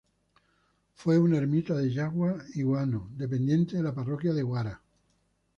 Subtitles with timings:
[0.95, 4.81] Fue una ermita de yagua y guano dependiente de la parroquia de Guara.